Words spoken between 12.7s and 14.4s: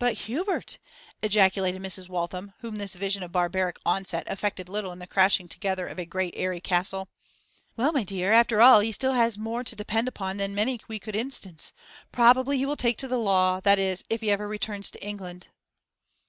take to the law, that is, if he